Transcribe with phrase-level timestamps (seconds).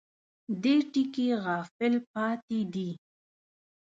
[0.61, 2.89] دې ټکي غافل پاتې دي.